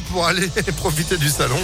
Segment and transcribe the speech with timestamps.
[0.00, 1.58] pour aller profiter du salon.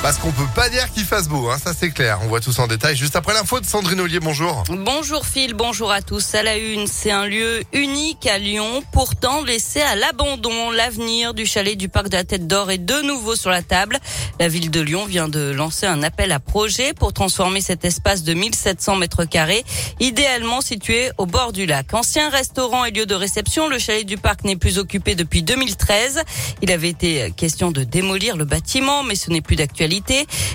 [0.00, 2.20] Parce qu'on peut pas dire qu'il fasse beau, hein, ça c'est clair.
[2.22, 4.20] On voit tout ça en détail juste après l'info de Sandrine Ollier.
[4.20, 4.62] Bonjour.
[4.68, 6.36] Bonjour Phil, bonjour à tous.
[6.36, 10.70] À la une, c'est un lieu unique à Lyon, pourtant laissé à l'abandon.
[10.70, 13.98] L'avenir du chalet du parc de la Tête d'Or est de nouveau sur la table.
[14.38, 18.22] La ville de Lyon vient de lancer un appel à projet pour transformer cet espace
[18.22, 19.64] de 1700 mètres carrés,
[19.98, 21.92] idéalement situé au bord du lac.
[21.92, 26.22] Ancien restaurant et lieu de réception, le chalet du parc n'est plus occupé depuis 2013.
[26.62, 29.87] Il avait été question de démolir le bâtiment, mais ce n'est plus d'actualité.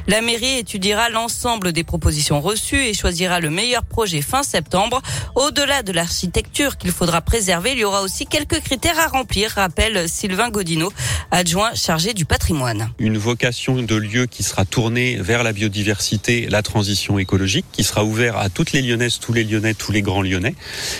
[0.07, 5.01] La mairie étudiera l'ensemble des propositions reçues et choisira le meilleur projet fin septembre.
[5.35, 10.07] Au-delà de l'architecture qu'il faudra préserver, il y aura aussi quelques critères à remplir, rappelle
[10.07, 10.91] Sylvain Godino,
[11.31, 12.89] adjoint chargé du patrimoine.
[12.99, 18.03] Une vocation de lieu qui sera tournée vers la biodiversité, la transition écologique, qui sera
[18.03, 20.55] ouvert à toutes les Lyonnaises, tous les Lyonnais, tous les grands Lyonnais.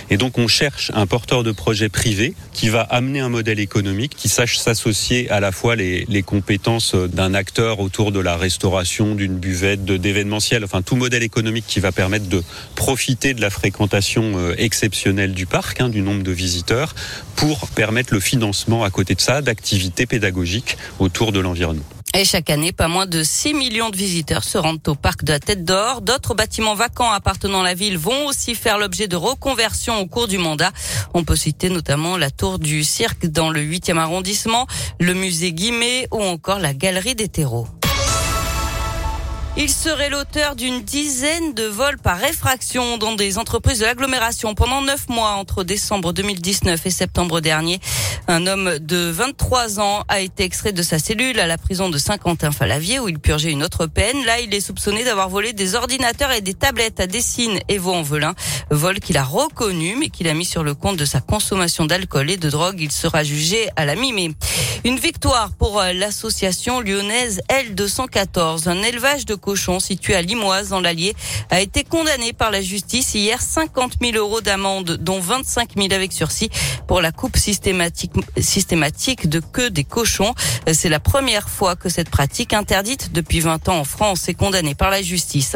[0.10, 4.16] Et donc on cherche un porteur de projet privé qui va amener un modèle économique
[4.16, 9.16] qui sache s'associer à la fois les, les compétences d'un acteur autour de la restauration,
[9.16, 12.44] d'une buvette, d'événementiel, enfin tout modèle économique qui va permettre de
[12.76, 16.96] profiter de la fréquentation euh, exceptionnelle du parc, hein, du nombre de visiteurs,
[17.36, 21.84] pour permettre le financement à côté de ça d'activités pédagogiques autour de l'environnement.
[22.16, 25.32] Et chaque année, pas moins de 6 millions de visiteurs se rendent au parc de
[25.32, 26.02] la Tête d'Or.
[26.02, 30.28] D'autres bâtiments vacants appartenant à la ville vont aussi faire l'objet de reconversion au cours
[30.28, 30.72] du mandat.
[31.16, 34.68] On peut citer notamment la tour du cirque dans le 8e arrondissement,
[35.00, 37.68] le musée Guimet ou encore la galerie des terreaux.
[39.56, 44.82] Il serait l'auteur d'une dizaine de vols par réfraction dans des entreprises de l'agglomération pendant
[44.82, 47.80] neuf mois entre décembre 2019 et septembre dernier.
[48.28, 52.00] Un homme de 23 ans a été extrait de sa cellule à la prison de
[52.00, 54.26] Saint-Quentin-Falavier où il purgeait une autre peine.
[54.26, 58.34] Là, il est soupçonné d'avoir volé des ordinateurs et des tablettes à Dessine et Vaux-en-Velin.
[58.72, 62.32] Vol qu'il a reconnu mais qu'il a mis sur le compte de sa consommation d'alcool
[62.32, 62.82] et de drogue.
[62.82, 64.32] Il sera jugé à la mi-mai.
[64.84, 68.68] Une victoire pour l'association lyonnaise L214.
[68.68, 71.16] Un élevage de cochons situé à Limoise dans l'Allier
[71.50, 76.14] a été condamné par la justice hier 50 000 euros d'amende, dont 25 000 avec
[76.14, 76.50] sursis
[76.88, 80.34] pour la coupe systématique, systématique de queue des cochons.
[80.72, 84.76] C'est la première fois que cette pratique interdite depuis 20 ans en France est condamnée
[84.76, 85.56] par la justice.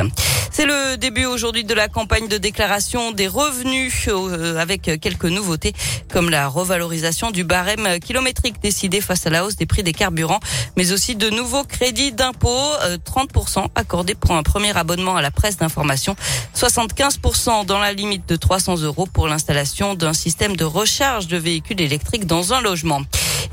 [0.52, 5.74] C'est le début aujourd'hui de la campagne de déclaration des revenus euh, avec quelques nouveautés
[6.12, 10.40] comme la revalorisation du barème kilométrique décidé face à la hausse des prix des carburants,
[10.76, 12.72] mais aussi de nouveaux crédits d'impôt,
[13.06, 16.16] 30% euh, accordés pour un premier abonnement à la presse d'information,
[16.56, 21.80] 75% dans la limite de 300 euros pour l'installation d'un système de recharge de véhicules
[21.80, 23.02] électriques dans un logement.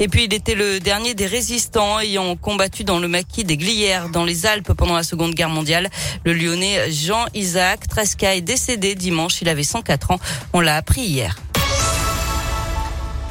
[0.00, 4.08] Et puis il était le dernier des résistants ayant combattu dans le maquis des Glières
[4.08, 5.88] dans les Alpes pendant la Seconde Guerre mondiale.
[6.24, 9.40] Le Lyonnais Jean-Isaac Tresca est décédé dimanche.
[9.42, 10.18] Il avait 104 ans.
[10.52, 11.36] On l'a appris hier.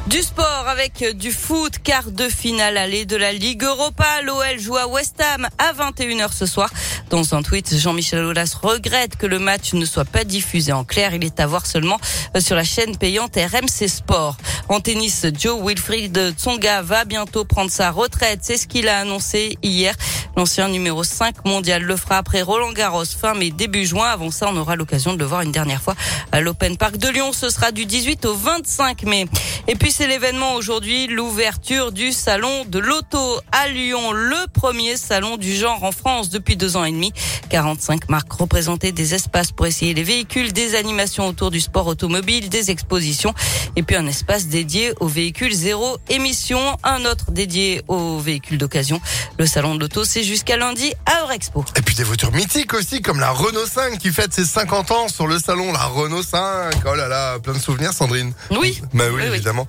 [0.06, 4.04] Du sport avec du foot, quart de finale aller de la Ligue Europa.
[4.22, 6.68] L'OL joue à West Ham à 21h ce soir.
[7.08, 11.14] Dans un tweet, Jean-Michel Aulas regrette que le match ne soit pas diffusé en clair.
[11.14, 11.98] Il est à voir seulement
[12.36, 14.36] euh, sur la chaîne payante RMC Sport.
[14.68, 18.40] En tennis, Joe Wilfried Tsonga va bientôt prendre sa retraite.
[18.42, 19.94] C'est ce qu'il a annoncé hier.
[20.36, 24.08] L'ancien numéro 5 mondial le fera après Roland Garros fin mai début juin.
[24.08, 25.94] Avant ça, on aura l'occasion de le voir une dernière fois
[26.32, 27.32] à l'Open Park de Lyon.
[27.32, 29.26] Ce sera du 18 au 25 mai.
[29.68, 35.36] Et puis c'est l'événement aujourd'hui, l'ouverture du salon de l'auto à Lyon, le premier salon
[35.36, 37.12] du genre en France depuis deux ans et demi.
[37.50, 42.48] 45 marques représentées, des espaces pour essayer les véhicules, des animations autour du sport automobile,
[42.48, 43.34] des expositions
[43.76, 49.00] et puis un espace dédié aux véhicules zéro émission, un autre dédié aux véhicules d'occasion.
[49.38, 51.64] Le salon de l'auto, c'est jusqu'à lundi à Eurexpo.
[51.76, 55.08] Et puis des voitures mythiques aussi, comme la Renault 5 qui fête ses 50 ans
[55.08, 56.74] sur le salon, la Renault 5.
[56.84, 58.32] Oh là là, plein de souvenirs, Sandrine.
[58.50, 58.82] Oui.
[58.92, 59.68] Bah oui, évidemment.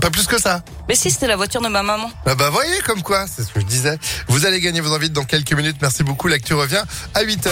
[0.00, 0.62] Pas plus que ça.
[0.88, 2.10] Mais si, c'était la voiture de ma maman.
[2.26, 3.98] Ah bah voyez comme quoi, c'est ce que je disais.
[4.28, 5.76] Vous allez gagner vos invites dans quelques minutes.
[5.80, 6.28] Merci beaucoup.
[6.28, 6.82] L'actu revient
[7.14, 7.48] à 8h.